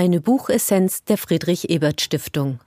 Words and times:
Eine 0.00 0.22
Buchessenz 0.22 1.04
der 1.04 1.18
Friedrich 1.18 1.68
Ebert 1.68 2.00
Stiftung. 2.00 2.60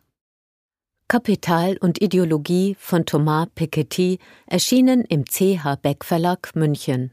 Kapital 1.07 1.77
und 1.77 1.99
Ideologie 1.99 2.75
von 2.77 3.07
Thomas 3.07 3.47
Piketty 3.55 4.19
erschienen 4.45 5.03
im 5.03 5.25
CH 5.25 5.77
Beck 5.81 6.05
Verlag 6.05 6.55
München. 6.55 7.11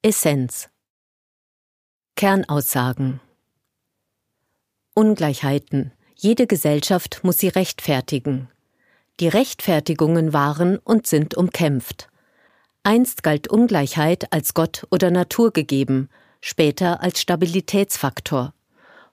Essenz 0.00 0.68
Kernaussagen 2.14 3.18
Ungleichheiten. 4.94 5.90
Jede 6.14 6.46
Gesellschaft 6.46 7.24
muss 7.24 7.38
sie 7.38 7.48
rechtfertigen. 7.48 8.48
Die 9.18 9.26
Rechtfertigungen 9.26 10.32
waren 10.32 10.78
und 10.78 11.08
sind 11.08 11.34
umkämpft. 11.34 12.10
Einst 12.84 13.24
galt 13.24 13.48
Ungleichheit 13.48 14.32
als 14.32 14.54
Gott 14.54 14.86
oder 14.92 15.10
Natur 15.10 15.52
gegeben, 15.52 16.08
später 16.40 17.02
als 17.02 17.20
Stabilitätsfaktor. 17.20 18.54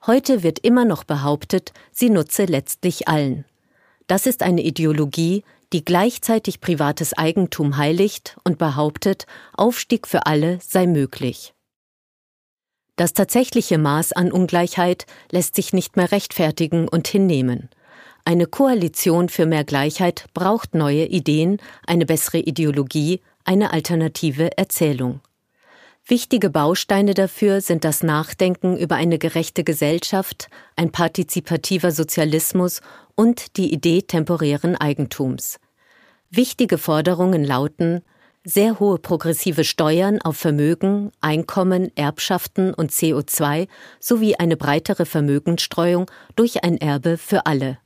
Heute 0.07 0.43
wird 0.43 0.59
immer 0.59 0.85
noch 0.85 1.03
behauptet, 1.03 1.73
sie 1.91 2.11
nutze 2.11 2.45
letztlich 2.45 3.07
allen. 3.07 3.43
Das 4.05 4.27
ist 4.27 4.43
eine 4.43 4.61
Ideologie, 4.61 5.43
die 5.73 5.83
gleichzeitig 5.83 6.61
privates 6.61 7.17
Eigentum 7.17 7.77
heiligt 7.77 8.37
und 8.43 8.59
behauptet, 8.59 9.25
Aufstieg 9.53 10.07
für 10.07 10.27
alle 10.27 10.59
sei 10.61 10.85
möglich. 10.85 11.55
Das 12.97 13.13
tatsächliche 13.13 13.79
Maß 13.79 14.13
an 14.13 14.31
Ungleichheit 14.31 15.07
lässt 15.31 15.55
sich 15.55 15.73
nicht 15.73 15.97
mehr 15.97 16.11
rechtfertigen 16.11 16.87
und 16.87 17.07
hinnehmen. 17.07 17.69
Eine 18.25 18.45
Koalition 18.45 19.27
für 19.27 19.45
mehr 19.45 19.63
Gleichheit 19.63 20.27
braucht 20.33 20.75
neue 20.75 21.05
Ideen, 21.05 21.57
eine 21.85 22.05
bessere 22.05 22.39
Ideologie, 22.39 23.21
eine 23.43 23.73
alternative 23.73 24.57
Erzählung. 24.57 25.19
Wichtige 26.07 26.51
Bausteine 26.51 27.15
dafür 27.15 27.61
sind 27.61 27.83
das 27.83 28.03
Nachdenken 28.03 28.77
über 28.77 28.95
eine 28.95 29.17
gerechte 29.17 29.63
Gesellschaft, 29.63 30.49
ein 30.75 30.91
partizipativer 30.91 31.91
Sozialismus 31.91 32.81
und 33.15 33.57
die 33.57 33.73
Idee 33.73 34.03
temporären 34.03 34.75
Eigentums. 34.75 35.59
Wichtige 36.29 36.77
Forderungen 36.77 37.43
lauten 37.43 38.03
sehr 38.43 38.79
hohe 38.79 38.99
progressive 38.99 39.63
Steuern 39.63 40.21
auf 40.21 40.37
Vermögen, 40.37 41.11
Einkommen, 41.21 41.91
Erbschaften 41.95 42.75
und 42.75 42.91
CO2 42.91 43.67
sowie 43.99 44.35
eine 44.35 44.57
breitere 44.57 45.07
Vermögensstreuung 45.07 46.11
durch 46.35 46.63
ein 46.63 46.77
Erbe 46.77 47.17
für 47.17 47.47
alle. 47.47 47.79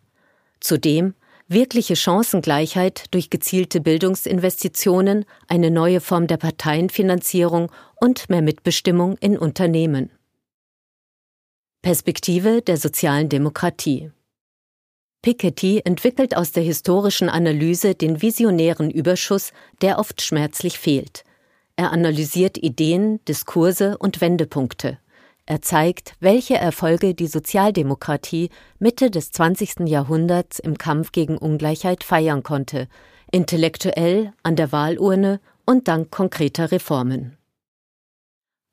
Zudem 0.59 1.13
wirkliche 1.49 1.95
Chancengleichheit 1.95 3.05
durch 3.11 3.29
gezielte 3.29 3.81
Bildungsinvestitionen, 3.81 5.25
eine 5.47 5.71
neue 5.71 5.99
Form 5.99 6.27
der 6.27 6.37
Parteienfinanzierung 6.37 7.71
und 7.99 8.29
mehr 8.29 8.41
Mitbestimmung 8.41 9.17
in 9.17 9.37
Unternehmen. 9.37 10.11
Perspektive 11.81 12.61
der 12.61 12.77
sozialen 12.77 13.29
Demokratie 13.29 14.11
Piketty 15.21 15.81
entwickelt 15.83 16.37
aus 16.37 16.53
der 16.53 16.63
historischen 16.63 17.27
Analyse 17.27 17.93
den 17.93 18.21
visionären 18.21 18.89
Überschuss, 18.89 19.51
der 19.81 19.99
oft 19.99 20.21
schmerzlich 20.21 20.79
fehlt. 20.79 21.25
Er 21.75 21.91
analysiert 21.91 22.57
Ideen, 22.57 23.23
Diskurse 23.25 23.97
und 23.97 24.21
Wendepunkte. 24.21 24.97
Er 25.49 25.63
zeigt, 25.63 26.13
welche 26.19 26.57
Erfolge 26.57 27.15
die 27.15 27.25
Sozialdemokratie 27.25 28.51
Mitte 28.77 29.09
des 29.09 29.31
20. 29.31 29.87
Jahrhunderts 29.87 30.59
im 30.59 30.77
Kampf 30.77 31.11
gegen 31.11 31.39
Ungleichheit 31.39 32.03
feiern 32.03 32.43
konnte, 32.43 32.87
intellektuell, 33.31 34.31
an 34.43 34.55
der 34.55 34.71
Wahlurne 34.71 35.39
und 35.65 35.87
dank 35.87 36.11
konkreter 36.11 36.71
Reformen. 36.71 37.35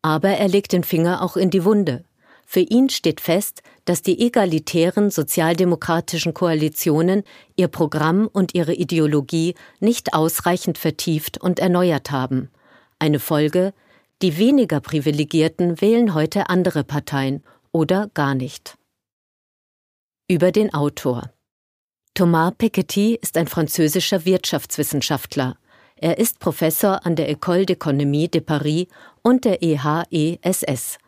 Aber 0.03 0.29
er 0.29 0.49
legt 0.49 0.75
den 0.75 0.85
Finger 0.85 1.23
auch 1.23 1.39
in 1.39 1.49
die 1.49 1.65
Wunde. 1.65 2.05
Für 2.45 2.61
ihn 2.61 2.91
steht 2.91 3.23
fest, 3.23 3.63
dass 3.87 4.03
die 4.03 4.21
egalitären 4.21 5.11
sozialdemokratischen 5.11 6.35
Koalitionen 6.35 7.23
ihr 7.57 7.69
Programm 7.69 8.29
und 8.31 8.55
ihre 8.55 8.75
Ideologie 8.75 9.55
nicht 9.81 10.13
ausreichend 10.13 10.77
vertieft 10.77 11.39
und 11.39 11.59
erneuert 11.59 12.11
haben. 12.11 12.51
Eine 12.99 13.19
Folge, 13.19 13.73
die 14.23 14.39
weniger 14.39 14.81
Privilegierten 14.81 15.81
wählen 15.81 16.15
heute 16.15 16.49
andere 16.49 16.85
Parteien 16.85 17.43
oder 17.73 18.09
gar 18.15 18.35
nicht. 18.35 18.79
Über 20.29 20.53
den 20.53 20.73
Autor 20.73 21.31
Thomas 22.15 22.55
Piketty 22.57 23.19
ist 23.21 23.37
ein 23.37 23.47
französischer 23.47 24.25
Wirtschaftswissenschaftler. 24.25 25.59
Er 25.97 26.17
ist 26.17 26.41
Professor 26.41 27.05
an 27.05 27.15
der 27.15 27.31
École 27.31 27.67
d'économie 27.67 28.31
de 28.31 28.41
Paris 28.41 28.87
und 29.23 29.45
der 29.45 29.63
EHESS 29.63 30.99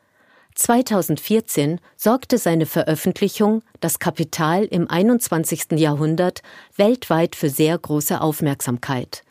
2014 0.54 1.80
sorgte 1.96 2.36
seine 2.36 2.66
Veröffentlichung 2.66 3.62
Das 3.80 4.00
Kapital 4.00 4.64
im 4.64 4.90
21. 4.90 5.78
Jahrhundert 5.78 6.42
weltweit 6.76 7.36
für 7.36 7.48
sehr 7.48 7.78
große 7.78 8.20
Aufmerksamkeit. 8.20 9.22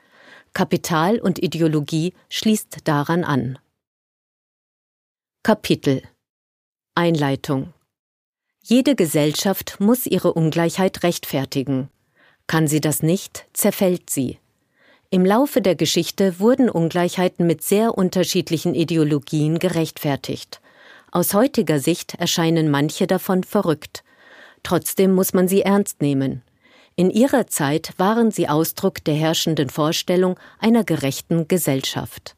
Kapital 0.54 1.20
und 1.20 1.44
Ideologie 1.44 2.14
schließt 2.30 2.78
daran 2.86 3.24
an. 3.24 3.60
Kapitel 5.44 6.02
Einleitung 6.94 7.74
Jede 8.62 8.96
Gesellschaft 8.96 9.78
muss 9.80 10.06
ihre 10.06 10.34
Ungleichheit 10.34 11.04
rechtfertigen. 11.04 11.90
Kann 12.48 12.68
sie 12.68 12.82
das 12.82 13.02
nicht, 13.02 13.46
zerfällt 13.54 14.10
sie. 14.10 14.40
Im 15.10 15.26
Laufe 15.26 15.62
der 15.62 15.76
Geschichte 15.76 16.40
wurden 16.42 16.70
Ungleichheiten 16.70 17.48
mit 17.48 17.64
sehr 17.64 17.98
unterschiedlichen 17.98 18.76
Ideologien 18.76 19.58
gerechtfertigt. 19.60 20.60
Aus 21.12 21.34
heutiger 21.34 21.80
Sicht 21.80 22.16
erscheinen 22.16 22.70
manche 22.70 23.08
davon 23.08 23.46
verrückt. 23.46 24.04
Trotzdem 24.64 25.14
muss 25.14 25.34
man 25.34 25.48
sie 25.48 25.62
ernst 25.62 26.02
nehmen. 26.02 26.44
In 26.98 27.10
ihrer 27.10 27.48
Zeit 27.48 27.94
waren 27.98 28.32
sie 28.32 28.50
Ausdruck 28.50 29.04
der 29.06 29.16
herrschenden 29.16 29.70
Vorstellung 29.70 30.38
einer 30.60 30.84
gerechten 30.84 31.48
Gesellschaft. 31.48 32.37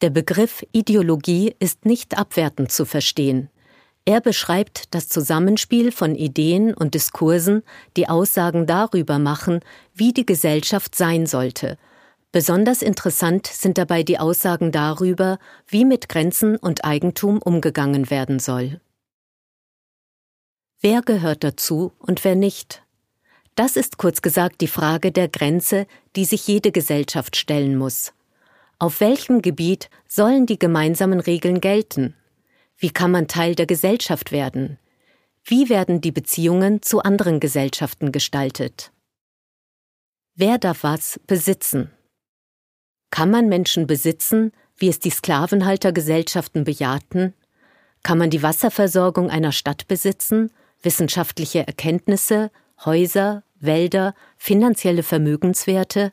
Der 0.00 0.10
Begriff 0.10 0.64
Ideologie 0.72 1.54
ist 1.58 1.84
nicht 1.84 2.18
abwertend 2.18 2.72
zu 2.72 2.84
verstehen. 2.84 3.50
Er 4.06 4.20
beschreibt 4.20 4.94
das 4.94 5.08
Zusammenspiel 5.08 5.92
von 5.92 6.14
Ideen 6.14 6.72
und 6.72 6.94
Diskursen, 6.94 7.62
die 7.96 8.08
Aussagen 8.08 8.66
darüber 8.66 9.18
machen, 9.18 9.60
wie 9.94 10.12
die 10.12 10.24
Gesellschaft 10.24 10.94
sein 10.94 11.26
sollte 11.26 11.76
Besonders 12.32 12.80
interessant 12.82 13.48
sind 13.48 13.76
dabei 13.76 14.04
die 14.04 14.18
Aussagen 14.18 14.70
darüber, 14.70 15.38
wie 15.66 15.84
mit 15.84 16.08
Grenzen 16.08 16.56
und 16.56 16.84
Eigentum 16.84 17.42
umgegangen 17.42 18.08
werden 18.08 18.38
soll. 18.38 18.80
Wer 20.80 21.02
gehört 21.02 21.42
dazu 21.42 21.92
und 21.98 22.22
wer 22.24 22.36
nicht? 22.36 22.82
Das 23.56 23.76
ist 23.76 23.98
kurz 23.98 24.22
gesagt 24.22 24.60
die 24.60 24.68
Frage 24.68 25.10
der 25.10 25.28
Grenze, 25.28 25.86
die 26.14 26.24
sich 26.24 26.46
jede 26.46 26.70
Gesellschaft 26.70 27.36
stellen 27.36 27.76
muss. 27.76 28.12
Auf 28.80 29.00
welchem 29.00 29.42
Gebiet 29.42 29.90
sollen 30.08 30.46
die 30.46 30.58
gemeinsamen 30.58 31.20
Regeln 31.20 31.60
gelten? 31.60 32.16
Wie 32.78 32.88
kann 32.88 33.10
man 33.10 33.28
Teil 33.28 33.54
der 33.54 33.66
Gesellschaft 33.66 34.32
werden? 34.32 34.78
Wie 35.44 35.68
werden 35.68 36.00
die 36.00 36.12
Beziehungen 36.12 36.80
zu 36.80 37.02
anderen 37.02 37.40
Gesellschaften 37.40 38.10
gestaltet? 38.10 38.90
Wer 40.34 40.56
darf 40.56 40.82
was 40.82 41.20
besitzen? 41.26 41.90
Kann 43.10 43.30
man 43.30 43.50
Menschen 43.50 43.86
besitzen, 43.86 44.50
wie 44.78 44.88
es 44.88 44.98
die 44.98 45.10
Sklavenhaltergesellschaften 45.10 46.64
bejahten? 46.64 47.34
Kann 48.02 48.16
man 48.16 48.30
die 48.30 48.42
Wasserversorgung 48.42 49.28
einer 49.28 49.52
Stadt 49.52 49.88
besitzen, 49.88 50.52
wissenschaftliche 50.80 51.66
Erkenntnisse, 51.66 52.50
Häuser, 52.82 53.44
Wälder, 53.56 54.14
finanzielle 54.38 55.02
Vermögenswerte? 55.02 56.12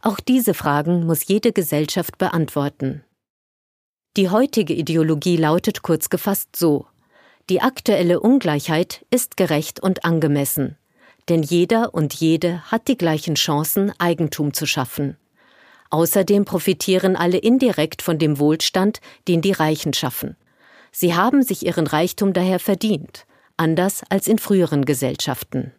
Auch 0.00 0.20
diese 0.20 0.54
Fragen 0.54 1.06
muss 1.06 1.26
jede 1.26 1.52
Gesellschaft 1.52 2.18
beantworten. 2.18 3.02
Die 4.16 4.30
heutige 4.30 4.74
Ideologie 4.74 5.36
lautet 5.36 5.82
kurz 5.82 6.08
gefasst 6.08 6.56
so 6.56 6.86
Die 7.50 7.60
aktuelle 7.60 8.20
Ungleichheit 8.20 9.04
ist 9.10 9.36
gerecht 9.36 9.80
und 9.80 10.04
angemessen, 10.04 10.76
denn 11.28 11.42
jeder 11.42 11.94
und 11.94 12.14
jede 12.14 12.62
hat 12.70 12.88
die 12.88 12.96
gleichen 12.96 13.34
Chancen, 13.34 13.92
Eigentum 13.98 14.52
zu 14.54 14.66
schaffen. 14.66 15.16
Außerdem 15.90 16.44
profitieren 16.44 17.16
alle 17.16 17.38
indirekt 17.38 18.02
von 18.02 18.18
dem 18.18 18.38
Wohlstand, 18.38 19.00
den 19.26 19.40
die 19.40 19.52
Reichen 19.52 19.94
schaffen. 19.94 20.36
Sie 20.92 21.14
haben 21.14 21.42
sich 21.42 21.64
ihren 21.64 21.86
Reichtum 21.86 22.32
daher 22.32 22.60
verdient, 22.60 23.26
anders 23.56 24.02
als 24.10 24.28
in 24.28 24.38
früheren 24.38 24.84
Gesellschaften. 24.84 25.72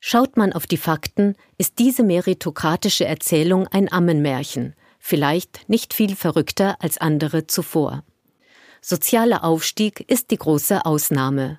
Schaut 0.00 0.38
man 0.38 0.54
auf 0.54 0.66
die 0.66 0.78
Fakten, 0.78 1.36
ist 1.58 1.78
diese 1.78 2.02
meritokratische 2.02 3.04
Erzählung 3.04 3.66
ein 3.66 3.92
Ammenmärchen, 3.92 4.74
vielleicht 4.98 5.68
nicht 5.68 5.92
viel 5.92 6.16
verrückter 6.16 6.76
als 6.80 6.98
andere 6.98 7.46
zuvor. 7.46 8.02
Sozialer 8.80 9.44
Aufstieg 9.44 10.00
ist 10.10 10.30
die 10.30 10.38
große 10.38 10.86
Ausnahme. 10.86 11.58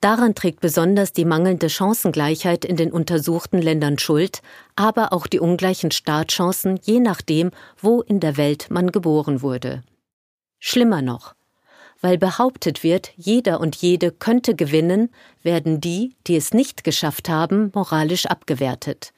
Daran 0.00 0.36
trägt 0.36 0.60
besonders 0.60 1.12
die 1.12 1.24
mangelnde 1.24 1.68
Chancengleichheit 1.68 2.64
in 2.64 2.76
den 2.76 2.92
untersuchten 2.92 3.60
Ländern 3.60 3.98
Schuld, 3.98 4.42
aber 4.76 5.12
auch 5.12 5.26
die 5.26 5.40
ungleichen 5.40 5.90
Startchancen 5.90 6.78
je 6.82 7.00
nachdem, 7.00 7.50
wo 7.80 8.00
in 8.00 8.20
der 8.20 8.36
Welt 8.36 8.66
man 8.70 8.92
geboren 8.92 9.42
wurde. 9.42 9.82
Schlimmer 10.60 11.02
noch. 11.02 11.34
Weil 12.02 12.18
behauptet 12.18 12.82
wird, 12.82 13.12
jeder 13.16 13.60
und 13.60 13.76
jede 13.76 14.10
könnte 14.10 14.54
gewinnen, 14.54 15.10
werden 15.42 15.80
die, 15.80 16.16
die 16.26 16.36
es 16.36 16.52
nicht 16.52 16.84
geschafft 16.84 17.28
haben, 17.28 17.70
moralisch 17.74 18.26
abgewertet. 18.26 19.12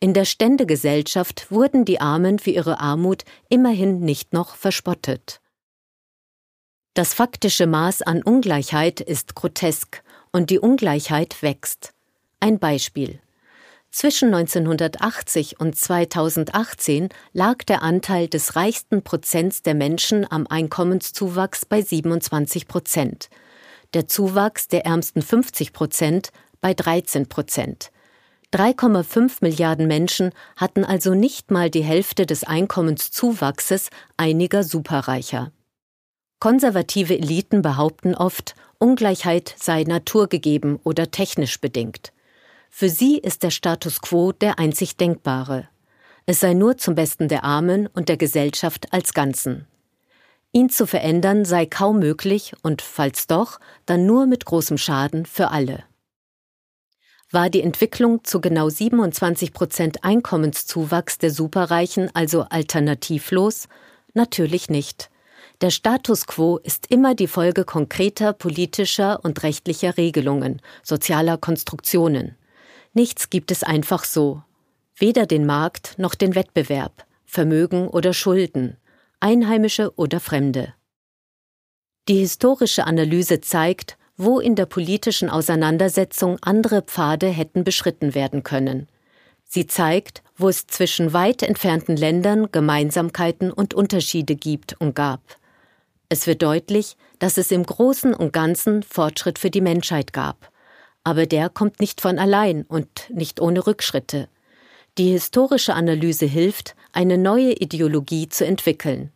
In 0.00 0.14
der 0.14 0.24
Ständegesellschaft 0.24 1.50
wurden 1.50 1.84
die 1.84 2.00
Armen 2.00 2.38
für 2.38 2.50
ihre 2.50 2.80
Armut 2.80 3.24
immerhin 3.48 4.00
nicht 4.00 4.32
noch 4.32 4.56
verspottet. 4.56 5.40
Das 6.94 7.14
faktische 7.14 7.66
Maß 7.66 8.02
an 8.02 8.22
Ungleichheit 8.22 9.00
ist 9.00 9.36
grotesk 9.36 10.02
und 10.32 10.50
die 10.50 10.58
Ungleichheit 10.58 11.42
wächst. 11.42 11.94
Ein 12.40 12.58
Beispiel. 12.58 13.20
Zwischen 14.00 14.32
1980 14.32 15.58
und 15.58 15.74
2018 15.74 17.08
lag 17.32 17.64
der 17.64 17.82
Anteil 17.82 18.28
des 18.28 18.54
reichsten 18.54 19.02
Prozents 19.02 19.62
der 19.62 19.74
Menschen 19.74 20.24
am 20.30 20.46
Einkommenszuwachs 20.46 21.66
bei 21.66 21.82
27 21.82 22.68
Prozent, 22.68 23.28
der 23.94 24.06
Zuwachs 24.06 24.68
der 24.68 24.86
ärmsten 24.86 25.20
50 25.20 25.72
Prozent 25.72 26.30
bei 26.60 26.74
13 26.74 27.28
Prozent. 27.28 27.90
3,5 28.54 29.38
Milliarden 29.40 29.88
Menschen 29.88 30.30
hatten 30.54 30.84
also 30.84 31.16
nicht 31.16 31.50
mal 31.50 31.68
die 31.68 31.82
Hälfte 31.82 32.24
des 32.24 32.44
Einkommenszuwachses 32.44 33.90
einiger 34.16 34.62
Superreicher. 34.62 35.50
Konservative 36.38 37.18
Eliten 37.18 37.62
behaupten 37.62 38.14
oft, 38.14 38.54
Ungleichheit 38.78 39.56
sei 39.58 39.82
naturgegeben 39.82 40.78
oder 40.84 41.10
technisch 41.10 41.60
bedingt. 41.60 42.12
Für 42.80 42.90
sie 42.90 43.18
ist 43.18 43.42
der 43.42 43.50
Status 43.50 44.00
quo 44.00 44.30
der 44.30 44.60
einzig 44.60 44.96
denkbare. 44.96 45.66
Es 46.26 46.38
sei 46.38 46.54
nur 46.54 46.78
zum 46.78 46.94
Besten 46.94 47.26
der 47.26 47.42
Armen 47.42 47.88
und 47.88 48.08
der 48.08 48.16
Gesellschaft 48.16 48.92
als 48.92 49.14
Ganzen. 49.14 49.66
Ihn 50.52 50.70
zu 50.70 50.86
verändern 50.86 51.44
sei 51.44 51.66
kaum 51.66 51.98
möglich 51.98 52.52
und 52.62 52.80
falls 52.80 53.26
doch, 53.26 53.58
dann 53.84 54.06
nur 54.06 54.26
mit 54.26 54.44
großem 54.44 54.78
Schaden 54.78 55.26
für 55.26 55.50
alle. 55.50 55.82
War 57.32 57.50
die 57.50 57.62
Entwicklung 57.62 58.22
zu 58.22 58.40
genau 58.40 58.68
27 58.68 59.52
Prozent 59.52 60.04
Einkommenszuwachs 60.04 61.18
der 61.18 61.32
Superreichen 61.32 62.14
also 62.14 62.42
alternativlos? 62.42 63.66
Natürlich 64.14 64.70
nicht. 64.70 65.10
Der 65.62 65.70
Status 65.70 66.28
quo 66.28 66.58
ist 66.58 66.92
immer 66.92 67.16
die 67.16 67.26
Folge 67.26 67.64
konkreter 67.64 68.32
politischer 68.32 69.18
und 69.24 69.42
rechtlicher 69.42 69.96
Regelungen, 69.96 70.62
sozialer 70.84 71.38
Konstruktionen. 71.38 72.37
Nichts 72.98 73.30
gibt 73.30 73.52
es 73.52 73.62
einfach 73.62 74.02
so. 74.02 74.42
Weder 74.96 75.26
den 75.26 75.46
Markt 75.46 75.96
noch 76.00 76.16
den 76.16 76.34
Wettbewerb, 76.34 77.06
Vermögen 77.26 77.86
oder 77.86 78.12
Schulden, 78.12 78.76
Einheimische 79.20 79.92
oder 79.94 80.18
Fremde. 80.18 80.74
Die 82.08 82.18
historische 82.18 82.88
Analyse 82.88 83.40
zeigt, 83.40 83.98
wo 84.16 84.40
in 84.40 84.56
der 84.56 84.66
politischen 84.66 85.30
Auseinandersetzung 85.30 86.38
andere 86.40 86.82
Pfade 86.82 87.28
hätten 87.28 87.62
beschritten 87.62 88.16
werden 88.16 88.42
können. 88.42 88.88
Sie 89.44 89.68
zeigt, 89.68 90.24
wo 90.36 90.48
es 90.48 90.66
zwischen 90.66 91.12
weit 91.12 91.44
entfernten 91.44 91.96
Ländern 91.96 92.50
Gemeinsamkeiten 92.50 93.52
und 93.52 93.74
Unterschiede 93.74 94.34
gibt 94.34 94.74
und 94.80 94.96
gab. 94.96 95.22
Es 96.08 96.26
wird 96.26 96.42
deutlich, 96.42 96.96
dass 97.20 97.38
es 97.38 97.52
im 97.52 97.62
Großen 97.62 98.12
und 98.12 98.32
Ganzen 98.32 98.82
Fortschritt 98.82 99.38
für 99.38 99.50
die 99.50 99.60
Menschheit 99.60 100.12
gab. 100.12 100.50
Aber 101.08 101.24
der 101.24 101.48
kommt 101.48 101.80
nicht 101.80 102.02
von 102.02 102.18
allein 102.18 102.64
und 102.64 103.08
nicht 103.08 103.40
ohne 103.40 103.66
Rückschritte. 103.66 104.28
Die 104.98 105.12
historische 105.12 105.72
Analyse 105.74 106.26
hilft, 106.26 106.76
eine 106.92 107.16
neue 107.16 107.52
Ideologie 107.52 108.28
zu 108.28 108.44
entwickeln 108.44 109.10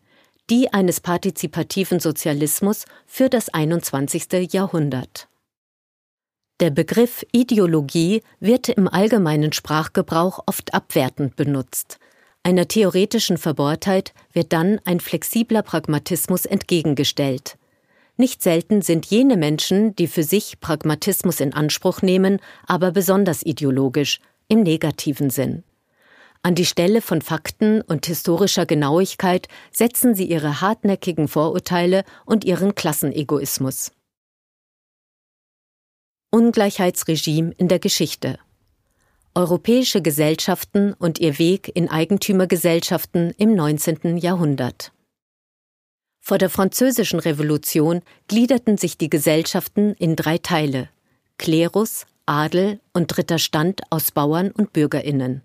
die 0.51 0.73
eines 0.73 1.01
partizipativen 1.01 2.01
Sozialismus 2.01 2.85
für 3.07 3.29
das 3.29 3.49
21. 3.49 4.53
Jahrhundert. 4.53 5.29
Der 6.61 6.71
Begriff 6.71 7.25
Ideologie 7.33 8.23
wird 8.39 8.69
im 8.69 8.87
allgemeinen 8.87 9.53
Sprachgebrauch 9.53 10.41
oft 10.47 10.75
abwertend 10.75 11.37
benutzt. 11.37 11.99
Einer 12.43 12.69
theoretischen 12.69 13.39
Verbohrtheit 13.39 14.13
wird 14.33 14.53
dann 14.53 14.81
ein 14.85 15.01
flexibler 15.01 15.63
Pragmatismus 15.63 16.45
entgegengestellt. 16.45 17.57
Nicht 18.17 18.43
selten 18.43 18.83
sind 18.83 19.07
jene 19.07 19.37
Menschen, 19.37 19.97
die 19.97 20.07
für 20.07 20.23
sich 20.23 20.61
Pragmatismus 20.61 21.41
in 21.41 21.55
Anspruch 21.55 22.03
nehmen, 22.03 22.41
aber 22.67 22.93
besonders 22.93 23.43
ideologisch, 23.45 24.21
im 24.49 24.63
negativen 24.63 25.31
Sinn. 25.31 25.65
An 26.43 26.55
die 26.55 26.67
Stelle 26.67 27.01
von 27.01 27.23
Fakten 27.23 27.81
und 27.81 28.07
historischer 28.07 28.67
Genauigkeit 28.67 29.49
setzen 29.71 30.15
sie 30.15 30.27
ihre 30.27 30.61
hartnäckigen 30.61 31.29
Vorurteile 31.29 32.05
und 32.27 32.45
ihren 32.45 32.75
Klassenegoismus. 32.75 33.93
Ungleichheitsregime 36.31 37.53
in 37.57 37.69
der 37.69 37.79
Geschichte 37.79 38.39
Europäische 39.35 40.03
Gesellschaften 40.03 40.93
und 40.93 41.19
ihr 41.19 41.39
Weg 41.39 41.71
in 41.75 41.89
Eigentümergesellschaften 41.89 43.33
im 43.39 43.55
19. 43.55 44.19
Jahrhundert 44.19 44.93
Vor 46.25 46.39
der 46.39 46.51
Französischen 46.51 47.19
Revolution 47.19 48.01
gliederten 48.29 48.79
sich 48.79 48.97
die 48.97 49.11
Gesellschaften 49.11 49.93
in 49.95 50.15
drei 50.15 50.39
Teile 50.39 50.89
Klerus, 51.37 52.07
Adel 52.27 52.79
und 52.93 53.09
dritter 53.09 53.41
Stand 53.41 53.81
aus 53.91 54.13
Bauern 54.13 54.53
und 54.53 54.73
Bürgerinnen. 54.73 55.43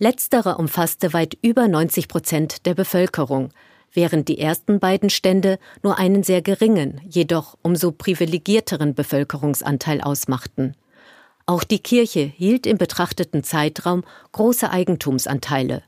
Letzterer 0.00 0.58
umfasste 0.58 1.12
weit 1.12 1.38
über 1.42 1.68
90 1.68 2.08
Prozent 2.08 2.66
der 2.66 2.74
Bevölkerung, 2.74 3.50
während 3.92 4.26
die 4.26 4.40
ersten 4.40 4.80
beiden 4.80 5.10
Stände 5.10 5.60
nur 5.84 5.96
einen 5.96 6.24
sehr 6.24 6.42
geringen, 6.42 7.00
jedoch 7.08 7.56
umso 7.62 7.92
privilegierteren 7.92 8.96
Bevölkerungsanteil 8.96 10.00
ausmachten. 10.00 10.74
Auch 11.46 11.62
die 11.62 11.78
Kirche 11.78 12.22
hielt 12.22 12.66
im 12.66 12.78
betrachteten 12.78 13.44
Zeitraum 13.44 14.02
große 14.32 14.70
Eigentumsanteile. 14.70 15.84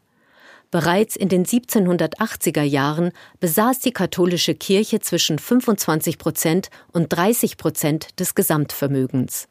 Bereits 0.70 1.16
in 1.16 1.28
den 1.28 1.44
1780er 1.44 2.62
Jahren 2.62 3.10
besaß 3.40 3.80
die 3.80 3.92
katholische 3.92 4.54
Kirche 4.54 5.00
zwischen 5.00 5.38
25 5.38 6.18
Prozent 6.18 6.70
und 6.92 7.08
30 7.08 7.56
Prozent 7.56 8.20
des 8.20 8.36
Gesamtvermögens. 8.36 9.48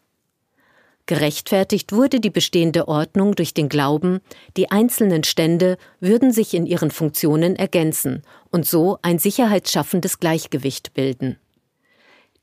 Gerechtfertigt 1.08 1.92
wurde 1.92 2.20
die 2.20 2.30
bestehende 2.30 2.88
Ordnung 2.88 3.34
durch 3.34 3.56
den 3.56 3.68
Glauben, 3.68 4.22
die 4.56 4.70
einzelnen 4.70 5.24
Stände 5.24 5.78
würden 6.00 6.32
sich 6.32 6.54
in 6.54 6.68
ihren 6.68 6.92
Funktionen 6.92 7.56
ergänzen 7.56 8.22
und 8.52 8.68
so 8.68 9.00
ein 9.02 9.18
sicherheitsschaffendes 9.18 10.20
Gleichgewicht 10.20 10.94
bilden. 10.94 11.38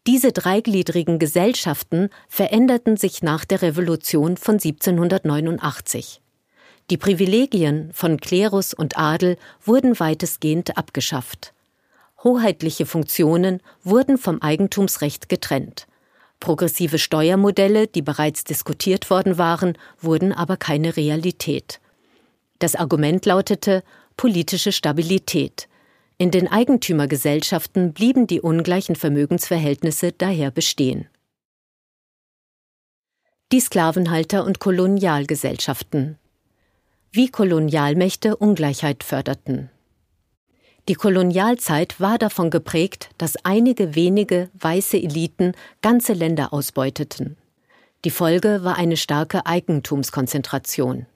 Diese 0.06 0.32
dreigliedrigen 0.32 1.18
Gesellschaften 1.18 2.10
veränderten 2.28 2.96
sich 2.96 3.22
nach 3.22 3.44
der 3.44 3.62
Revolution 3.62 4.36
von 4.36 4.56
1789. 4.56 6.20
Die 6.88 6.96
Privilegien 6.96 7.90
von 7.92 8.20
Klerus 8.20 8.72
und 8.72 8.96
Adel 8.96 9.38
wurden 9.64 9.98
weitestgehend 9.98 10.78
abgeschafft. 10.78 11.52
Hoheitliche 12.22 12.86
Funktionen 12.86 13.60
wurden 13.82 14.18
vom 14.18 14.40
Eigentumsrecht 14.40 15.28
getrennt. 15.28 15.86
Progressive 16.38 16.98
Steuermodelle, 16.98 17.88
die 17.88 18.02
bereits 18.02 18.44
diskutiert 18.44 19.10
worden 19.10 19.36
waren, 19.36 19.76
wurden 20.00 20.32
aber 20.32 20.56
keine 20.56 20.96
Realität. 20.96 21.80
Das 22.60 22.76
Argument 22.76 23.26
lautete 23.26 23.82
politische 24.16 24.70
Stabilität. 24.70 25.68
In 26.18 26.30
den 26.30 26.48
Eigentümergesellschaften 26.48 27.92
blieben 27.92 28.26
die 28.26 28.40
ungleichen 28.40 28.96
Vermögensverhältnisse 28.96 30.12
daher 30.12 30.50
bestehen. 30.50 31.08
Die 33.52 33.60
Sklavenhalter 33.60 34.44
und 34.44 34.60
Kolonialgesellschaften. 34.60 36.18
Wie 37.12 37.30
Kolonialmächte 37.30 38.36
Ungleichheit 38.36 39.02
förderten. 39.02 39.70
Die 40.88 40.94
Kolonialzeit 40.94 41.98
war 41.98 42.18
davon 42.18 42.50
geprägt, 42.50 43.08
dass 43.16 43.36
einige 43.44 43.94
wenige 43.94 44.50
weiße 44.54 44.98
Eliten 44.98 45.52
ganze 45.82 46.12
Länder 46.12 46.52
ausbeuteten. 46.52 47.36
Die 48.04 48.10
Folge 48.10 48.62
war 48.62 48.76
eine 48.76 48.96
starke 48.96 49.46
Eigentumskonzentration. 49.46 51.06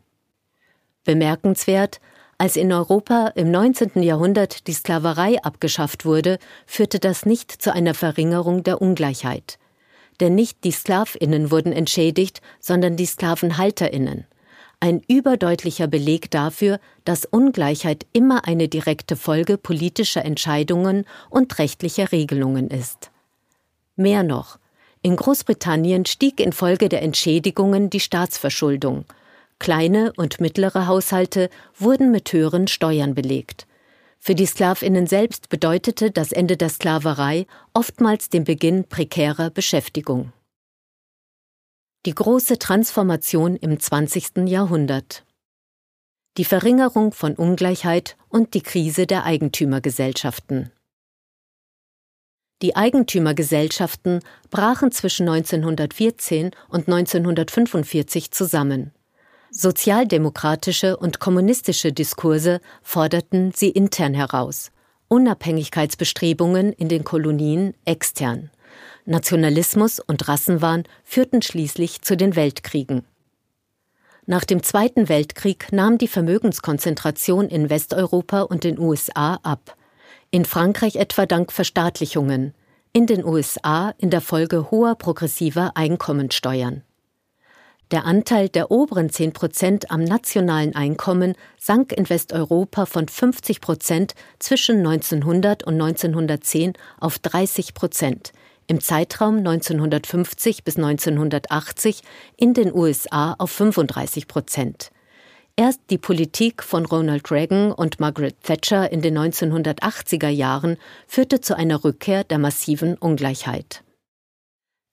Bemerkenswert, 1.04 2.00
als 2.38 2.56
in 2.56 2.72
Europa 2.72 3.32
im 3.34 3.50
19. 3.50 4.02
Jahrhundert 4.02 4.66
die 4.66 4.72
Sklaverei 4.72 5.42
abgeschafft 5.42 6.06
wurde, 6.06 6.38
führte 6.66 6.98
das 6.98 7.26
nicht 7.26 7.52
zu 7.52 7.72
einer 7.74 7.94
Verringerung 7.94 8.62
der 8.62 8.80
Ungleichheit. 8.80 9.58
Denn 10.18 10.34
nicht 10.34 10.64
die 10.64 10.72
Sklavinnen 10.72 11.50
wurden 11.50 11.72
entschädigt, 11.72 12.40
sondern 12.58 12.96
die 12.96 13.06
Sklavenhalterinnen 13.06 14.24
ein 14.80 15.02
überdeutlicher 15.08 15.86
Beleg 15.86 16.30
dafür, 16.30 16.80
dass 17.04 17.26
Ungleichheit 17.26 18.06
immer 18.12 18.46
eine 18.46 18.68
direkte 18.68 19.14
Folge 19.14 19.58
politischer 19.58 20.24
Entscheidungen 20.24 21.04
und 21.28 21.58
rechtlicher 21.58 22.10
Regelungen 22.12 22.68
ist. 22.68 23.10
Mehr 23.96 24.22
noch, 24.22 24.58
in 25.02 25.16
Großbritannien 25.16 26.06
stieg 26.06 26.40
infolge 26.40 26.88
der 26.88 27.02
Entschädigungen 27.02 27.90
die 27.90 28.00
Staatsverschuldung. 28.00 29.04
Kleine 29.58 30.12
und 30.16 30.40
mittlere 30.40 30.86
Haushalte 30.86 31.50
wurden 31.78 32.10
mit 32.10 32.32
höheren 32.32 32.66
Steuern 32.66 33.14
belegt. 33.14 33.66
Für 34.18 34.34
die 34.34 34.46
Sklavinnen 34.46 35.06
selbst 35.06 35.48
bedeutete 35.48 36.10
das 36.10 36.32
Ende 36.32 36.58
der 36.58 36.68
Sklaverei 36.68 37.46
oftmals 37.72 38.28
den 38.28 38.44
Beginn 38.44 38.84
prekärer 38.84 39.48
Beschäftigung. 39.48 40.32
Die 42.06 42.14
große 42.14 42.58
Transformation 42.58 43.56
im 43.56 43.78
20. 43.78 44.48
Jahrhundert. 44.48 45.22
Die 46.38 46.46
Verringerung 46.46 47.12
von 47.12 47.34
Ungleichheit 47.34 48.16
und 48.30 48.54
die 48.54 48.62
Krise 48.62 49.06
der 49.06 49.24
Eigentümergesellschaften. 49.24 50.72
Die 52.62 52.74
Eigentümergesellschaften 52.74 54.20
brachen 54.48 54.92
zwischen 54.92 55.28
1914 55.28 56.52
und 56.70 56.88
1945 56.88 58.30
zusammen. 58.30 58.92
Sozialdemokratische 59.50 60.96
und 60.96 61.20
kommunistische 61.20 61.92
Diskurse 61.92 62.62
forderten 62.82 63.52
sie 63.52 63.68
intern 63.68 64.14
heraus, 64.14 64.70
Unabhängigkeitsbestrebungen 65.08 66.72
in 66.72 66.88
den 66.88 67.04
Kolonien 67.04 67.74
extern. 67.84 68.50
Nationalismus 69.06 70.00
und 70.00 70.28
Rassenwahn 70.28 70.84
führten 71.04 71.42
schließlich 71.42 72.02
zu 72.02 72.16
den 72.16 72.36
Weltkriegen. 72.36 73.04
Nach 74.26 74.44
dem 74.44 74.62
Zweiten 74.62 75.08
Weltkrieg 75.08 75.72
nahm 75.72 75.98
die 75.98 76.08
Vermögenskonzentration 76.08 77.48
in 77.48 77.70
Westeuropa 77.70 78.42
und 78.42 78.64
den 78.64 78.78
USA 78.78 79.40
ab. 79.42 79.76
In 80.30 80.44
Frankreich 80.44 80.96
etwa 80.96 81.26
dank 81.26 81.50
Verstaatlichungen, 81.50 82.54
in 82.92 83.06
den 83.06 83.24
USA 83.24 83.92
in 83.98 84.10
der 84.10 84.20
Folge 84.20 84.70
hoher 84.70 84.94
progressiver 84.94 85.72
Einkommensteuern. 85.74 86.82
Der 87.90 88.04
Anteil 88.04 88.48
der 88.48 88.70
oberen 88.70 89.10
10 89.10 89.32
Prozent 89.32 89.90
am 89.90 90.04
nationalen 90.04 90.76
Einkommen 90.76 91.34
sank 91.58 91.92
in 91.92 92.08
Westeuropa 92.08 92.86
von 92.86 93.08
50 93.08 93.60
Prozent 93.60 94.14
zwischen 94.38 94.78
1900 94.78 95.64
und 95.64 95.74
1910 95.74 96.74
auf 97.00 97.18
30 97.18 97.74
Prozent, 97.74 98.32
im 98.70 98.80
Zeitraum 98.80 99.38
1950 99.38 100.62
bis 100.62 100.76
1980 100.76 102.02
in 102.36 102.54
den 102.54 102.72
USA 102.72 103.34
auf 103.36 103.50
35 103.50 104.28
Prozent. 104.28 104.92
Erst 105.56 105.80
die 105.90 105.98
Politik 105.98 106.62
von 106.62 106.86
Ronald 106.86 107.32
Reagan 107.32 107.72
und 107.72 107.98
Margaret 107.98 108.40
Thatcher 108.44 108.92
in 108.92 109.02
den 109.02 109.18
1980er 109.18 110.28
Jahren 110.28 110.76
führte 111.08 111.40
zu 111.40 111.56
einer 111.56 111.82
Rückkehr 111.82 112.22
der 112.22 112.38
massiven 112.38 112.94
Ungleichheit. 112.94 113.82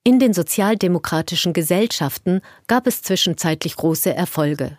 In 0.02 0.18
den 0.18 0.34
sozialdemokratischen 0.34 1.52
Gesellschaften 1.52 2.40
gab 2.66 2.88
es 2.88 3.02
zwischenzeitlich 3.02 3.76
große 3.76 4.12
Erfolge. 4.12 4.76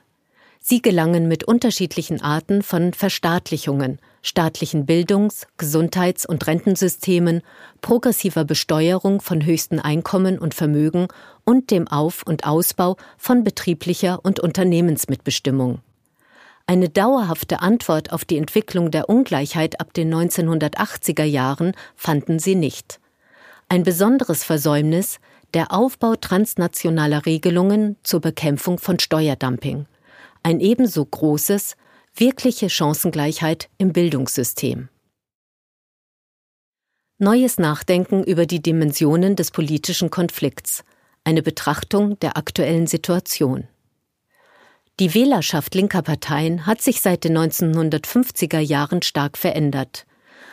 Sie 0.59 0.81
gelangen 0.81 1.29
mit 1.29 1.45
unterschiedlichen 1.45 2.21
Arten 2.21 2.63
von 2.63 2.93
Verstaatlichungen, 2.93 3.99
staatlichen 4.21 4.85
Bildungs-, 4.85 5.47
Gesundheits- 5.57 6.25
und 6.25 6.45
Rentensystemen, 6.47 7.41
progressiver 7.81 8.45
Besteuerung 8.45 9.21
von 9.21 9.45
höchsten 9.45 9.79
Einkommen 9.79 10.39
und 10.39 10.53
Vermögen 10.53 11.07
und 11.45 11.71
dem 11.71 11.87
Auf- 11.87 12.23
und 12.23 12.45
Ausbau 12.45 12.97
von 13.17 13.43
betrieblicher 13.43 14.19
und 14.23 14.39
Unternehmensmitbestimmung. 14.39 15.79
Eine 16.67 16.89
dauerhafte 16.89 17.61
Antwort 17.61 18.13
auf 18.13 18.25
die 18.25 18.37
Entwicklung 18.37 18.91
der 18.91 19.09
Ungleichheit 19.09 19.79
ab 19.79 19.91
den 19.93 20.13
1980er 20.13 21.23
Jahren 21.23 21.73
fanden 21.95 22.37
sie 22.37 22.53
nicht. 22.53 22.99
Ein 23.69 23.83
besonderes 23.83 24.43
Versäumnis 24.43 25.19
der 25.53 25.71
Aufbau 25.71 26.15
transnationaler 26.15 27.25
Regelungen 27.25 27.95
zur 28.03 28.21
Bekämpfung 28.21 28.77
von 28.77 28.99
Steuerdumping. 28.99 29.87
Ein 30.43 30.59
ebenso 30.59 31.03
großes 31.05 31.75
wirkliche 32.19 32.69
Chancengleichheit 32.69 33.69
im 33.77 33.93
Bildungssystem. 33.93 34.89
Neues 37.17 37.57
Nachdenken 37.57 38.23
über 38.23 38.45
die 38.45 38.61
Dimensionen 38.61 39.35
des 39.37 39.51
politischen 39.51 40.09
Konflikts. 40.09 40.83
Eine 41.23 41.41
Betrachtung 41.41 42.19
der 42.19 42.35
aktuellen 42.37 42.87
Situation. 42.87 43.67
Die 44.99 45.13
Wählerschaft 45.13 45.75
linker 45.75 46.01
Parteien 46.01 46.65
hat 46.65 46.81
sich 46.81 46.99
seit 46.99 47.23
den 47.23 47.37
1950er 47.37 48.59
Jahren 48.59 49.01
stark 49.01 49.37
verändert. 49.37 50.05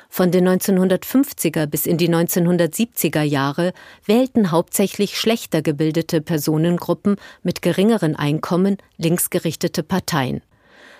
Von 0.09 0.31
den 0.31 0.49
1950er 0.49 1.67
bis 1.67 1.85
in 1.87 1.99
die 1.99 2.09
1970er 2.09 3.23
Jahre 3.23 3.73
wählten 4.05 4.53
hauptsächlich 4.53 5.19
schlechter 5.19 5.63
gebildete 5.63 6.21
Personengruppen 6.21 7.17
mit 7.43 7.61
geringeren 7.61 8.15
Einkommen 8.15 8.77
linksgerichtete 8.99 9.83
Parteien. 9.83 10.43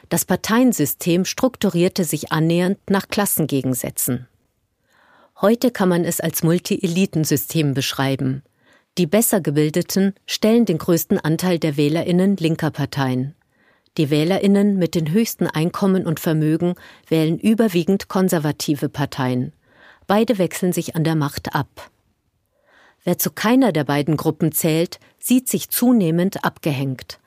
Das 0.09 0.25
Parteiensystem 0.25 1.25
strukturierte 1.25 2.05
sich 2.05 2.33
annähernd 2.33 2.79
nach 2.89 3.09
Klassengegensätzen. 3.09 4.29
Heute 5.41 5.71
kann 5.71 5.89
man 5.89 6.05
es 6.05 6.21
als 6.21 6.43
Multi-Elitensystem 6.43 7.75
beschreiben. 7.75 8.43
Die 8.99 9.07
besser 9.07 9.41
gebildeten 9.41 10.15
stellen 10.27 10.65
den 10.65 10.79
größten 10.79 11.19
Anteil 11.19 11.59
der 11.59 11.77
Wählerinnen 11.77 12.37
linker 12.37 12.71
Parteien. 12.71 13.35
Die 13.99 14.11
Wählerinnen 14.11 14.79
mit 14.79 14.95
den 14.95 15.11
höchsten 15.11 15.47
Einkommen 15.47 16.07
und 16.07 16.21
Vermögen 16.21 16.75
wählen 17.09 17.39
überwiegend 17.39 18.09
konservative 18.09 18.89
Parteien. 18.89 19.53
Beide 20.07 20.39
wechseln 20.39 20.73
sich 20.73 20.95
an 20.95 21.05
der 21.05 21.17
Macht 21.17 21.55
ab. 21.55 21.91
Wer 23.05 23.19
zu 23.19 23.31
keiner 23.31 23.73
der 23.73 23.85
beiden 23.85 24.17
Gruppen 24.17 24.53
zählt, 24.53 25.01
sieht 25.19 25.49
sich 25.49 25.71
zunehmend 25.71 26.45
abgehängt. 26.45 27.19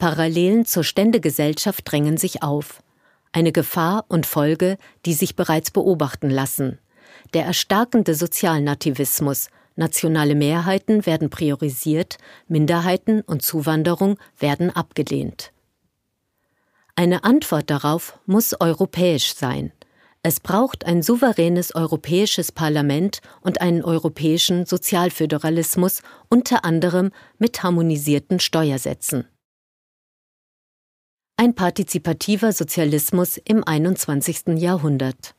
Parallelen 0.00 0.64
zur 0.64 0.82
Ständegesellschaft 0.82 1.82
drängen 1.84 2.16
sich 2.16 2.42
auf. 2.42 2.82
Eine 3.32 3.52
Gefahr 3.52 4.06
und 4.08 4.24
Folge, 4.24 4.78
die 5.04 5.12
sich 5.12 5.36
bereits 5.36 5.70
beobachten 5.70 6.30
lassen. 6.30 6.78
Der 7.34 7.44
erstarkende 7.44 8.14
Sozialnativismus, 8.14 9.50
nationale 9.76 10.34
Mehrheiten 10.34 11.04
werden 11.04 11.28
priorisiert, 11.28 12.16
Minderheiten 12.48 13.20
und 13.20 13.42
Zuwanderung 13.42 14.16
werden 14.38 14.74
abgelehnt. 14.74 15.52
Eine 16.96 17.22
Antwort 17.22 17.68
darauf 17.68 18.18
muss 18.24 18.58
europäisch 18.58 19.34
sein. 19.34 19.70
Es 20.22 20.40
braucht 20.40 20.86
ein 20.86 21.02
souveränes 21.02 21.74
europäisches 21.74 22.52
Parlament 22.52 23.20
und 23.42 23.60
einen 23.60 23.84
europäischen 23.84 24.64
Sozialföderalismus, 24.64 26.00
unter 26.30 26.64
anderem 26.64 27.10
mit 27.38 27.62
harmonisierten 27.62 28.40
Steuersätzen. 28.40 29.26
Ein 31.42 31.54
partizipativer 31.54 32.52
Sozialismus 32.52 33.38
im 33.38 33.64
21. 33.64 34.58
Jahrhundert. 34.58 35.34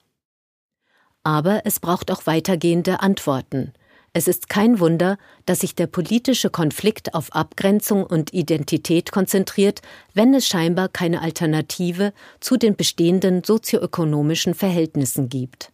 Aber 1.22 1.62
es 1.66 1.80
braucht 1.80 2.10
auch 2.10 2.26
weitergehende 2.26 3.02
Antworten. 3.02 3.72
Es 4.12 4.28
ist 4.28 4.50
kein 4.50 4.80
Wunder, 4.80 5.20
dass 5.46 5.60
sich 5.60 5.76
der 5.76 5.86
politische 5.86 6.50
Konflikt 6.50 7.14
auf 7.14 7.36
Abgrenzung 7.36 8.04
und 8.04 8.34
Identität 8.34 9.12
konzentriert, 9.12 9.84
wenn 10.16 10.34
es 10.34 10.48
scheinbar 10.48 10.90
keine 10.90 11.22
Alternative 11.22 12.14
zu 12.40 12.58
den 12.58 12.76
bestehenden 12.76 13.44
sozioökonomischen 13.44 14.56
Verhältnissen 14.56 15.30
gibt. 15.30 15.72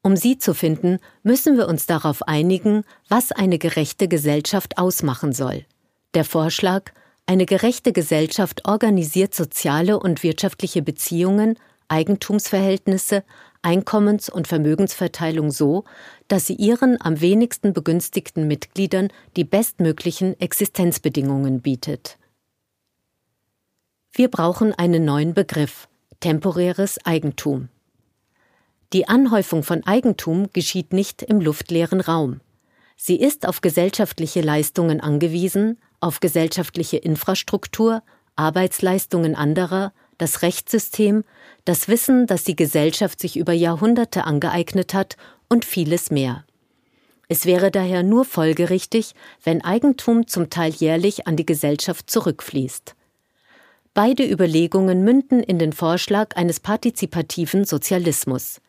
Um 0.00 0.14
sie 0.14 0.38
zu 0.38 0.54
finden, 0.54 1.00
müssen 1.24 1.56
wir 1.56 1.66
uns 1.66 1.86
darauf 1.86 2.22
einigen, 2.22 2.84
was 3.08 3.32
eine 3.32 3.58
gerechte 3.58 4.06
Gesellschaft 4.06 4.78
ausmachen 4.78 5.32
soll. 5.32 5.66
Der 6.14 6.24
Vorschlag, 6.24 6.92
eine 7.26 7.46
gerechte 7.46 7.92
Gesellschaft 7.92 8.68
organisiert 8.68 9.34
soziale 9.34 9.98
und 9.98 10.22
wirtschaftliche 10.22 10.82
Beziehungen, 10.82 11.58
Eigentumsverhältnisse, 11.88 13.24
Einkommens- 13.62 14.28
und 14.28 14.46
Vermögensverteilung 14.46 15.50
so, 15.50 15.84
dass 16.28 16.46
sie 16.46 16.54
ihren 16.54 17.00
am 17.00 17.20
wenigsten 17.20 17.72
begünstigten 17.72 18.46
Mitgliedern 18.46 19.08
die 19.36 19.44
bestmöglichen 19.44 20.38
Existenzbedingungen 20.38 21.62
bietet. 21.62 22.18
Wir 24.12 24.28
brauchen 24.28 24.74
einen 24.74 25.04
neuen 25.04 25.32
Begriff 25.34 25.88
temporäres 26.20 27.04
Eigentum. 27.04 27.68
Die 28.92 29.08
Anhäufung 29.08 29.62
von 29.62 29.84
Eigentum 29.84 30.48
geschieht 30.52 30.92
nicht 30.92 31.22
im 31.22 31.40
luftleeren 31.40 32.00
Raum. 32.00 32.40
Sie 32.96 33.18
ist 33.18 33.46
auf 33.46 33.60
gesellschaftliche 33.60 34.40
Leistungen 34.40 35.00
angewiesen, 35.00 35.78
auf 36.00 36.20
gesellschaftliche 36.20 36.96
Infrastruktur, 36.96 38.02
Arbeitsleistungen 38.36 39.34
anderer, 39.34 39.92
das 40.18 40.42
Rechtssystem, 40.42 41.24
das 41.64 41.88
Wissen, 41.88 42.26
das 42.26 42.44
die 42.44 42.56
Gesellschaft 42.56 43.20
sich 43.20 43.36
über 43.36 43.52
Jahrhunderte 43.52 44.24
angeeignet 44.24 44.94
hat 44.94 45.16
und 45.48 45.64
vieles 45.64 46.10
mehr. 46.10 46.44
Es 47.28 47.46
wäre 47.46 47.70
daher 47.70 48.02
nur 48.02 48.24
folgerichtig, 48.24 49.14
wenn 49.42 49.64
Eigentum 49.64 50.26
zum 50.26 50.50
Teil 50.50 50.72
jährlich 50.72 51.26
an 51.26 51.36
die 51.36 51.46
Gesellschaft 51.46 52.10
zurückfließt. 52.10 52.94
Beide 53.94 54.28
Überlegungen 54.28 55.04
münden 55.04 55.42
in 55.42 55.58
den 55.58 55.72
Vorschlag 55.72 56.36
eines 56.36 56.60
partizipativen 56.60 57.64
Sozialismus. 57.64 58.60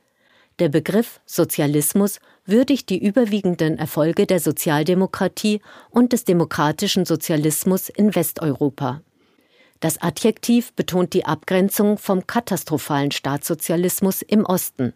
Der 0.60 0.70
Begriff 0.70 1.20
Sozialismus 1.26 2.20
würdigt 2.46 2.90
die 2.90 3.04
überwiegenden 3.04 3.78
Erfolge 3.78 4.26
der 4.26 4.40
Sozialdemokratie 4.40 5.62
und 5.90 6.14
des 6.14 6.24
demokratischen 6.24 7.06
Sozialismus 7.06 7.90
in 7.90 8.16
Westeuropa. 8.16 9.02
Das 9.82 10.02
Adjektiv 10.02 10.72
betont 10.74 11.14
die 11.14 11.26
Abgrenzung 11.26 11.98
vom 11.98 12.26
katastrophalen 12.26 13.12
Staatssozialismus 13.12 14.22
im 14.22 14.46
Osten. 14.46 14.94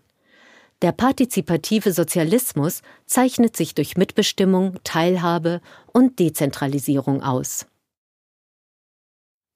Der 0.82 0.94
partizipative 0.94 1.92
Sozialismus 1.92 2.82
zeichnet 3.06 3.58
sich 3.58 3.76
durch 3.76 3.98
Mitbestimmung, 3.98 4.80
Teilhabe 4.86 5.60
und 5.92 6.20
Dezentralisierung 6.20 7.22
aus. 7.22 7.66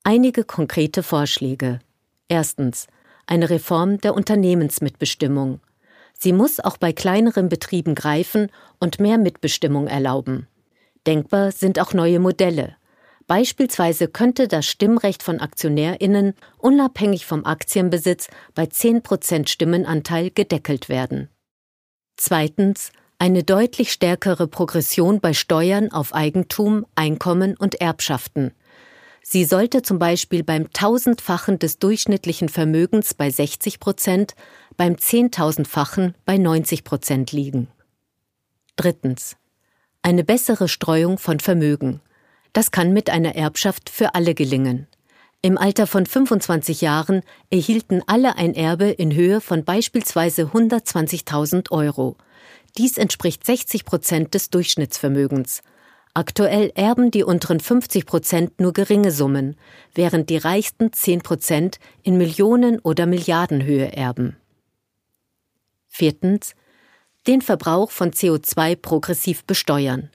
Einige 0.03 0.43
konkrete 0.43 1.01
Vorschläge. 1.01 1.79
Erstens. 2.27 2.87
Eine 3.25 3.49
Reform 3.49 4.01
der 4.01 4.15
Unternehmensmitbestimmung. 4.15 5.61
Sie 6.23 6.31
muss 6.31 6.61
auch 6.61 6.77
bei 6.77 6.93
kleineren 6.93 7.49
Betrieben 7.49 7.95
greifen 7.95 8.49
und 8.79 9.01
mehr 9.01 9.17
Mitbestimmung 9.17 9.87
erlauben. 9.87 10.47
Denkbar 11.05 11.51
sind 11.51 11.81
auch 11.81 11.93
neue 11.93 12.19
Modelle. 12.19 12.77
Beispielsweise 13.27 14.07
könnte 14.07 14.47
das 14.47 14.65
Stimmrecht 14.65 15.21
von 15.21 15.41
AktionärInnen 15.41 16.33
unabhängig 16.57 17.25
vom 17.25 17.43
Aktienbesitz 17.43 18.29
bei 18.55 18.63
10% 18.63 19.49
Stimmenanteil 19.49 20.29
gedeckelt 20.29 20.87
werden. 20.87 21.27
Zweitens 22.15 22.93
eine 23.19 23.43
deutlich 23.43 23.91
stärkere 23.91 24.47
Progression 24.47 25.19
bei 25.19 25.33
Steuern 25.33 25.91
auf 25.91 26.15
Eigentum, 26.15 26.85
Einkommen 26.95 27.57
und 27.57 27.81
Erbschaften. 27.81 28.53
Sie 29.25 29.45
sollte 29.45 29.81
zum 29.81 29.99
Beispiel 29.99 30.43
beim 30.43 30.71
tausendfachen 30.73 31.57
des 31.57 31.79
durchschnittlichen 31.79 32.49
Vermögens 32.49 33.13
bei 33.13 33.29
60 33.29 33.79
Prozent, 33.79 34.35
beim 34.77 34.97
zehntausendfachen 34.97 36.15
bei 36.25 36.37
90 36.37 36.83
Prozent 36.83 37.31
liegen. 37.31 37.67
Drittens. 38.75 39.35
Eine 40.01 40.23
bessere 40.23 40.67
Streuung 40.67 41.17
von 41.17 41.39
Vermögen. 41.39 42.01
Das 42.51 42.71
kann 42.71 42.93
mit 42.93 43.09
einer 43.09 43.35
Erbschaft 43.35 43.89
für 43.89 44.15
alle 44.15 44.33
gelingen. 44.35 44.87
Im 45.41 45.57
Alter 45.57 45.87
von 45.87 46.05
25 46.05 46.81
Jahren 46.81 47.21
erhielten 47.49 48.01
alle 48.07 48.37
ein 48.37 48.53
Erbe 48.53 48.85
in 48.85 49.13
Höhe 49.13 49.41
von 49.41 49.65
beispielsweise 49.65 50.43
120.000 50.43 51.71
Euro. 51.71 52.15
Dies 52.77 52.97
entspricht 52.97 53.45
60 53.45 53.85
Prozent 53.85 54.33
des 54.33 54.49
Durchschnittsvermögens. 54.49 55.61
Aktuell 56.13 56.71
erben 56.75 57.11
die 57.11 57.23
unteren 57.23 57.59
50 57.59 58.05
Prozent 58.05 58.61
nur 58.61 58.71
geringe 58.71 59.11
Summen, 59.11 59.57
während 59.95 60.29
die 60.29 60.37
reichsten 60.37 60.93
10 60.93 61.21
Prozent 61.21 61.79
in 62.03 62.17
Millionen- 62.17 62.79
oder 62.79 63.05
Milliardenhöhe 63.05 63.91
erben. 63.91 64.37
Viertens. 65.95 66.55
Den 67.27 67.43
Verbrauch 67.43 67.91
von 67.91 68.09
CO2 68.09 68.75
progressiv 68.75 69.43
besteuern. 69.45 70.09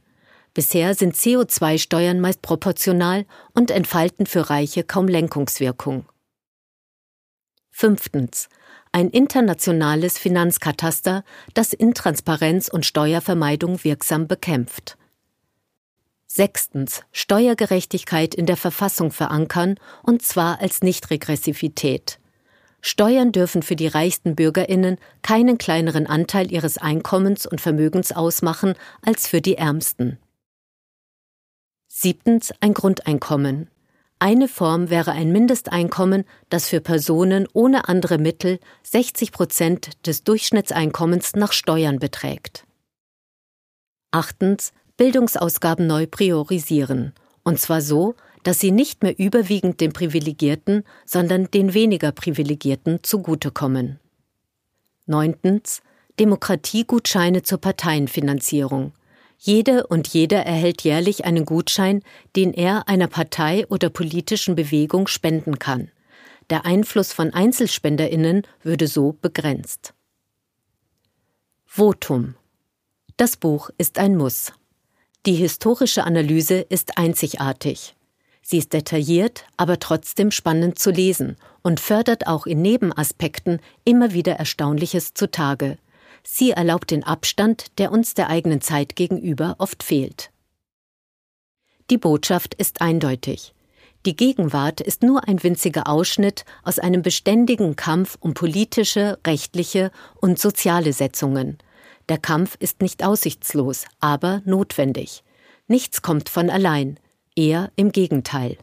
Bisher 0.52 0.96
sind 0.96 1.14
CO2-Steuern 1.14 2.18
meist 2.18 2.42
proportional 2.42 3.26
und 3.54 3.70
entfalten 3.70 4.26
für 4.26 4.50
Reiche 4.50 4.82
kaum 4.82 5.06
Lenkungswirkung. 5.06 6.04
Fünftens. 7.70 8.48
Ein 8.90 9.08
internationales 9.10 10.18
Finanzkataster, 10.18 11.22
das 11.54 11.72
Intransparenz 11.74 12.66
und 12.66 12.84
Steuervermeidung 12.84 13.84
wirksam 13.84 14.26
bekämpft. 14.26 14.98
Sechstens. 16.26 17.04
Steuergerechtigkeit 17.12 18.34
in 18.34 18.46
der 18.46 18.56
Verfassung 18.56 19.12
verankern, 19.12 19.78
und 20.02 20.22
zwar 20.22 20.60
als 20.60 20.82
Nichtregressivität. 20.82 22.18
Steuern 22.80 23.32
dürfen 23.32 23.62
für 23.62 23.76
die 23.76 23.88
reichsten 23.88 24.36
Bürgerinnen 24.36 24.98
keinen 25.22 25.58
kleineren 25.58 26.06
Anteil 26.06 26.52
ihres 26.52 26.78
Einkommens 26.78 27.46
und 27.46 27.60
Vermögens 27.60 28.12
ausmachen 28.12 28.74
als 29.02 29.26
für 29.26 29.40
die 29.40 29.56
ärmsten. 29.56 30.18
Siebtens 31.88 32.52
ein 32.60 32.74
Grundeinkommen. 32.74 33.68
Eine 34.20 34.48
Form 34.48 34.90
wäre 34.90 35.12
ein 35.12 35.32
Mindesteinkommen, 35.32 36.24
das 36.50 36.68
für 36.68 36.80
Personen 36.80 37.48
ohne 37.52 37.88
andere 37.88 38.18
Mittel 38.18 38.58
60 38.82 39.32
Prozent 39.32 40.06
des 40.06 40.24
Durchschnittseinkommens 40.24 41.34
nach 41.34 41.52
Steuern 41.52 41.98
beträgt. 41.98 42.64
Achtens 44.10 44.72
Bildungsausgaben 44.96 45.86
neu 45.86 46.06
priorisieren, 46.06 47.12
und 47.44 47.60
zwar 47.60 47.80
so, 47.80 48.16
dass 48.42 48.60
sie 48.60 48.70
nicht 48.70 49.02
mehr 49.02 49.18
überwiegend 49.18 49.80
den 49.80 49.92
Privilegierten, 49.92 50.84
sondern 51.04 51.50
den 51.50 51.74
weniger 51.74 52.12
Privilegierten 52.12 53.02
zugutekommen. 53.02 54.00
Neuntens 55.06 55.82
Demokratiegutscheine 56.18 57.42
zur 57.42 57.58
Parteienfinanzierung. 57.58 58.92
Jede 59.38 59.86
und 59.86 60.08
jeder 60.08 60.44
erhält 60.44 60.82
jährlich 60.82 61.24
einen 61.24 61.44
Gutschein, 61.44 62.02
den 62.34 62.52
er 62.52 62.88
einer 62.88 63.06
Partei 63.06 63.66
oder 63.68 63.88
politischen 63.88 64.56
Bewegung 64.56 65.06
spenden 65.06 65.60
kann. 65.60 65.90
Der 66.50 66.64
Einfluss 66.64 67.12
von 67.12 67.32
Einzelspenderinnen 67.32 68.42
würde 68.62 68.88
so 68.88 69.12
begrenzt. 69.12 69.94
Votum 71.66 72.34
Das 73.16 73.36
Buch 73.36 73.70
ist 73.78 73.98
ein 73.98 74.16
Muss. 74.16 74.52
Die 75.26 75.34
historische 75.34 76.04
Analyse 76.04 76.60
ist 76.60 76.98
einzigartig. 76.98 77.94
Sie 78.50 78.56
ist 78.56 78.72
detailliert, 78.72 79.44
aber 79.58 79.78
trotzdem 79.78 80.30
spannend 80.30 80.78
zu 80.78 80.90
lesen 80.90 81.36
und 81.60 81.80
fördert 81.80 82.26
auch 82.26 82.46
in 82.46 82.62
Nebenaspekten 82.62 83.60
immer 83.84 84.14
wieder 84.14 84.36
Erstaunliches 84.36 85.12
zutage. 85.12 85.76
Sie 86.24 86.52
erlaubt 86.52 86.90
den 86.90 87.04
Abstand, 87.04 87.78
der 87.78 87.92
uns 87.92 88.14
der 88.14 88.30
eigenen 88.30 88.62
Zeit 88.62 88.96
gegenüber 88.96 89.56
oft 89.58 89.82
fehlt. 89.82 90.30
Die 91.90 91.98
Botschaft 91.98 92.54
ist 92.54 92.80
eindeutig. 92.80 93.52
Die 94.06 94.16
Gegenwart 94.16 94.80
ist 94.80 95.02
nur 95.02 95.28
ein 95.28 95.42
winziger 95.42 95.86
Ausschnitt 95.86 96.46
aus 96.62 96.78
einem 96.78 97.02
beständigen 97.02 97.76
Kampf 97.76 98.16
um 98.18 98.32
politische, 98.32 99.18
rechtliche 99.26 99.90
und 100.22 100.38
soziale 100.38 100.94
Setzungen. 100.94 101.58
Der 102.08 102.16
Kampf 102.16 102.56
ist 102.58 102.80
nicht 102.80 103.04
aussichtslos, 103.04 103.84
aber 104.00 104.40
notwendig. 104.46 105.22
Nichts 105.66 106.00
kommt 106.00 106.30
von 106.30 106.48
allein, 106.48 106.98
eher 107.38 107.70
im 107.76 107.92
Gegenteil. 107.92 108.58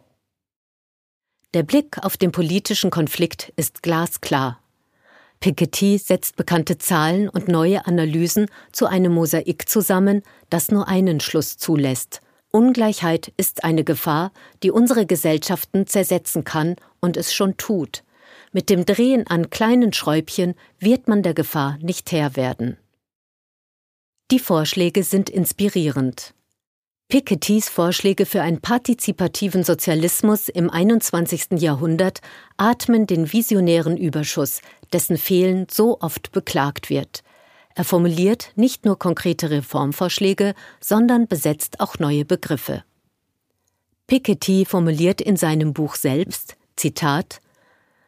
Der 1.54 1.64
Blick 1.64 2.04
auf 2.04 2.18
den 2.18 2.34
politischen 2.34 2.92
Konflikt 2.92 3.54
ist 3.56 3.82
glasklar. 3.82 4.60
Piketty 5.40 5.98
setzt 5.98 6.36
bekannte 6.36 6.78
Zahlen 6.78 7.30
und 7.30 7.48
neue 7.48 7.86
Analysen 7.88 8.48
zu 8.74 8.88
einem 8.88 9.14
Mosaik 9.14 9.70
zusammen, 9.70 10.22
das 10.50 10.72
nur 10.72 10.90
einen 10.90 11.22
Schluss 11.22 11.58
zulässt. 11.58 12.22
Ungleichheit 12.52 13.32
ist 13.38 13.64
eine 13.64 13.84
Gefahr, 13.84 14.32
die 14.64 14.72
unsere 14.72 15.06
Gesellschaften 15.06 15.88
zersetzen 15.88 16.44
kann 16.44 16.76
und 17.00 17.16
es 17.16 17.34
schon 17.34 17.58
tut. 17.58 18.04
Mit 18.52 18.70
dem 18.70 18.86
Drehen 18.86 19.28
an 19.28 19.50
kleinen 19.50 19.94
Schräubchen 19.94 20.56
wird 20.80 21.08
man 21.08 21.24
der 21.24 21.34
Gefahr 21.34 21.78
nicht 21.82 22.12
Herr 22.12 22.36
werden. 22.36 22.78
Die 24.32 24.40
Vorschläge 24.40 25.04
sind 25.04 25.30
inspirierend. 25.30 26.34
Pikettys 27.08 27.70
Vorschläge 27.70 28.26
für 28.26 28.42
einen 28.42 28.62
partizipativen 28.62 29.64
Sozialismus 29.64 30.50
im 30.50 30.72
21. 30.72 31.62
Jahrhundert 31.62 32.20
atmen 32.58 33.06
den 33.06 33.32
visionären 33.32 33.96
Überschuss, 33.96 34.62
dessen 34.92 35.18
Fehlen 35.18 35.68
so 35.70 36.00
oft 36.02 36.32
beklagt 36.32 36.90
wird. 36.90 37.22
Er 37.76 37.84
formuliert 37.84 38.54
nicht 38.56 38.86
nur 38.86 38.98
konkrete 38.98 39.52
Reformvorschläge, 39.52 40.56
sondern 40.80 41.28
besetzt 41.28 41.80
auch 41.80 42.00
neue 42.00 42.26
Begriffe. 42.26 42.84
Piketty 44.08 44.66
formuliert 44.66 45.22
in 45.22 45.38
seinem 45.38 45.74
Buch 45.74 45.96
selbst, 45.96 46.56
Zitat, 46.76 47.40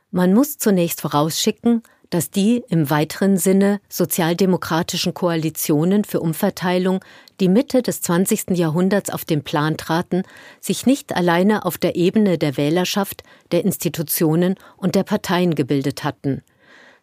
Man 0.10 0.33
muss 0.33 0.57
zunächst 0.57 1.01
vorausschicken, 1.01 1.83
dass 2.10 2.32
die 2.32 2.63
im 2.70 2.89
weiteren 2.89 3.38
Sinne 3.38 3.80
sozialdemokratischen 3.89 5.13
Koalitionen 5.13 6.04
für 6.04 6.20
Umverteilung, 6.20 7.04
die 7.39 7.50
Mitte 7.50 7.82
des 7.82 8.02
20. 8.02 8.52
Jahrhunderts 8.58 9.10
auf 9.10 9.26
den 9.26 9.43
Plan 9.43 9.78
traten, 9.78 10.24
sich 10.60 10.86
nicht 10.86 11.15
alleine 11.15 11.65
auf 11.65 11.78
der 11.78 11.96
Ebene 11.96 12.38
der 12.38 12.58
Wählerschaft, 12.58 13.24
der 13.52 13.65
Institutionen 13.65 14.56
und 14.78 14.96
der 14.96 15.04
Parteien 15.04 15.56
gebildet 15.56 16.04
hatten. 16.04 16.41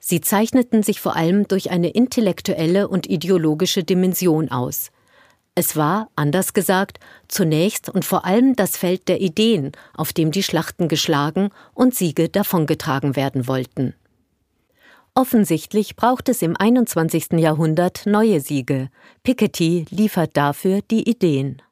Sie 0.01 0.21
zeichneten 0.21 0.83
sich 0.83 1.01
vor 1.01 1.17
allem 1.17 1.49
durch 1.49 1.71
eine 1.71 1.89
intellektuelle 1.89 2.89
und 2.89 3.09
ideologische 3.09 3.85
Dimension 3.85 4.51
aus. 4.51 4.91
Es 5.55 5.77
war, 5.77 6.09
anders 6.17 6.53
gesagt, 6.53 6.99
zunächst 7.29 7.89
und 7.89 8.05
vor 8.05 8.25
allem 8.25 8.57
das 8.57 8.77
Feld 8.77 9.09
der 9.09 9.21
Ideen, 9.21 9.73
auf 9.95 10.13
dem 10.13 10.33
die 10.33 10.43
Schlachten 10.43 10.89
geschlagen 10.89 11.51
und 11.75 11.95
Siege 11.95 12.29
davongetragen 12.29 13.15
werden 13.15 13.47
wollten. 13.47 13.95
Offensichtlich 15.17 15.95
braucht 15.95 16.29
es 16.29 16.43
im 16.43 16.57
21. 16.57 17.35
Jahrhundert 17.35 18.05
neue 18.05 18.41
Siege. 18.41 18.89
Piketty 19.23 19.87
liefert 19.91 20.37
dafür 20.37 20.81
die 20.91 21.09
Ideen. 21.09 21.63